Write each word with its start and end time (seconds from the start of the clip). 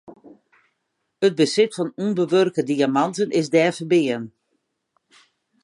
It 1.25 1.33
besit 1.39 1.71
fan 1.75 1.89
ûnbewurke 2.05 2.61
diamanten 2.69 3.29
is 3.39 3.47
dêr 3.53 3.73
ferbean. 3.77 4.23